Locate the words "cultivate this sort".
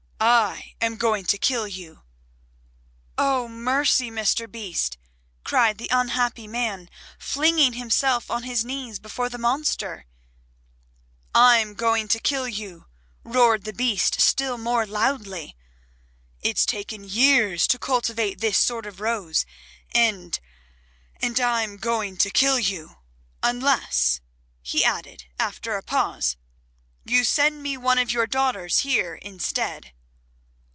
17.79-18.85